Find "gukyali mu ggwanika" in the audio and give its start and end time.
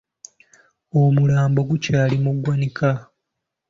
1.69-2.91